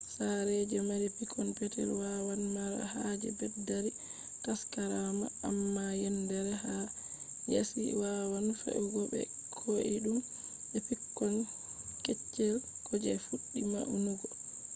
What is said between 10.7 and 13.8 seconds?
pikkon keccel ko je fuddi